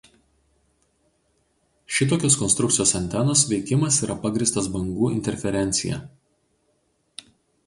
[1.97, 6.01] Šitokios konstrukcijos antenos veikimas yra pagrįstas bangų interferencija.